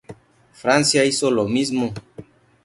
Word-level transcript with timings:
Francia 0.53 1.03
hizo 1.05 1.29
lo 1.29 1.47
mismo. 1.47 1.93